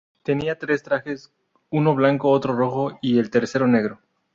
[0.23, 1.31] Tenía tres trajes:
[1.69, 3.99] uno blanco, otro rojo y el tercero negro.